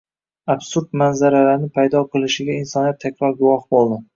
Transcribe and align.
absurd 0.53 0.95
manzaralarni 1.01 1.69
paydo 1.75 2.03
qilishiga 2.15 2.59
insoniyat 2.63 3.01
takror 3.07 3.39
guvoh 3.45 3.65
bo‘ldi. 3.79 4.05